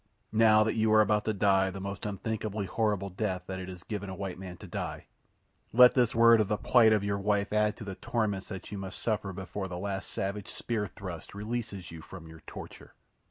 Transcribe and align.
"Now 0.33 0.63
that 0.63 0.73
you 0.73 0.91
are 0.93 1.01
about 1.01 1.25
to 1.25 1.31
die 1.33 1.69
the 1.69 1.79
most 1.79 2.07
unthinkably 2.07 2.65
horrid 2.65 3.15
death 3.15 3.43
that 3.45 3.59
it 3.59 3.69
is 3.69 3.83
given 3.83 4.09
a 4.09 4.15
white 4.15 4.39
man 4.39 4.57
to 4.57 4.65
die—let 4.65 5.93
this 5.93 6.15
word 6.15 6.41
of 6.41 6.47
the 6.47 6.57
plight 6.57 6.91
of 6.91 7.03
your 7.03 7.19
wife 7.19 7.53
add 7.53 7.77
to 7.77 7.83
the 7.83 7.93
torments 7.93 8.47
that 8.47 8.71
you 8.71 8.79
must 8.79 8.97
suffer 8.97 9.31
before 9.31 9.67
the 9.67 9.77
last 9.77 10.09
savage 10.09 10.47
spear 10.47 10.87
thrust 10.87 11.35
releases 11.35 11.91
you 11.91 12.01
from 12.01 12.27
your 12.27 12.39
torture." 12.47 12.95